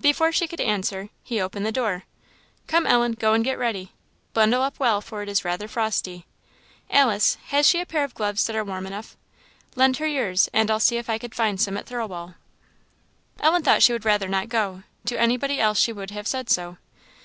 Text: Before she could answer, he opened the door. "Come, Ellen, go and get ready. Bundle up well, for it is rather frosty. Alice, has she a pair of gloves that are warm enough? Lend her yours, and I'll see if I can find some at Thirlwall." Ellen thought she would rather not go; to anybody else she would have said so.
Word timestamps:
Before 0.00 0.32
she 0.32 0.48
could 0.48 0.60
answer, 0.60 1.08
he 1.22 1.40
opened 1.40 1.64
the 1.64 1.70
door. 1.70 2.02
"Come, 2.66 2.84
Ellen, 2.84 3.12
go 3.12 3.32
and 3.32 3.44
get 3.44 3.56
ready. 3.56 3.92
Bundle 4.32 4.60
up 4.60 4.80
well, 4.80 5.00
for 5.00 5.22
it 5.22 5.28
is 5.28 5.44
rather 5.44 5.68
frosty. 5.68 6.26
Alice, 6.90 7.36
has 7.50 7.64
she 7.68 7.80
a 7.80 7.86
pair 7.86 8.02
of 8.02 8.12
gloves 8.12 8.44
that 8.48 8.56
are 8.56 8.64
warm 8.64 8.86
enough? 8.88 9.16
Lend 9.76 9.98
her 9.98 10.06
yours, 10.08 10.48
and 10.52 10.68
I'll 10.68 10.80
see 10.80 10.96
if 10.96 11.08
I 11.08 11.16
can 11.16 11.30
find 11.30 11.60
some 11.60 11.76
at 11.76 11.86
Thirlwall." 11.86 12.34
Ellen 13.38 13.62
thought 13.62 13.84
she 13.84 13.92
would 13.92 14.04
rather 14.04 14.26
not 14.26 14.48
go; 14.48 14.82
to 15.04 15.14
anybody 15.20 15.60
else 15.60 15.78
she 15.78 15.92
would 15.92 16.10
have 16.10 16.26
said 16.26 16.50
so. 16.50 16.78